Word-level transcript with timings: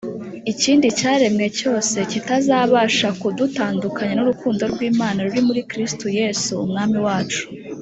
ikindi 0.51 0.87
cyaremwe 0.99 1.45
cyose, 1.59 1.95
kitazabasha 2.11 3.07
kudutandukanya 3.21 4.13
n'urukundo 4.15 4.63
rw'Imana 4.71 5.17
ruri 5.25 5.41
muri 5.47 5.61
Kristo 5.71 6.05
Yesu 6.19 6.51
Umwami 6.65 6.97
wacu 7.07 7.43